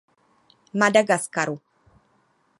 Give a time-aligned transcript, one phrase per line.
[0.79, 1.55] Madagaskaru.